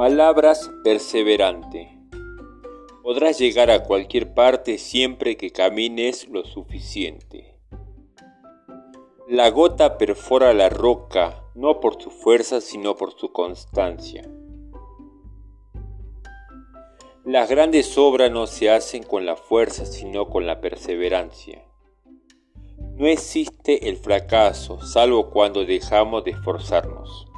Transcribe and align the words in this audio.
Palabras 0.00 0.70
perseverante. 0.82 1.94
Podrás 3.02 3.38
llegar 3.38 3.70
a 3.70 3.82
cualquier 3.82 4.32
parte 4.32 4.78
siempre 4.78 5.36
que 5.36 5.50
camines 5.50 6.26
lo 6.30 6.46
suficiente. 6.46 7.58
La 9.28 9.50
gota 9.50 9.98
perfora 9.98 10.54
la 10.54 10.70
roca 10.70 11.44
no 11.54 11.80
por 11.80 12.02
su 12.02 12.08
fuerza 12.10 12.62
sino 12.62 12.96
por 12.96 13.12
su 13.12 13.30
constancia. 13.30 14.26
Las 17.26 17.50
grandes 17.50 17.98
obras 17.98 18.30
no 18.30 18.46
se 18.46 18.70
hacen 18.70 19.02
con 19.02 19.26
la 19.26 19.36
fuerza 19.36 19.84
sino 19.84 20.30
con 20.30 20.46
la 20.46 20.62
perseverancia. 20.62 21.62
No 22.94 23.06
existe 23.06 23.90
el 23.90 23.98
fracaso 23.98 24.80
salvo 24.80 25.28
cuando 25.28 25.66
dejamos 25.66 26.24
de 26.24 26.30
esforzarnos. 26.30 27.29